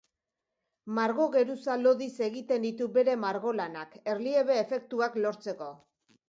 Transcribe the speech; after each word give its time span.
Margo-geruza 0.99 1.75
lodiz 1.81 2.09
egiten 2.29 2.65
ditu 2.69 2.87
bere 2.97 3.15
margolanak, 3.25 3.95
erliebe 4.15 4.57
efektuak 4.63 5.21
lortzeko. 5.27 5.71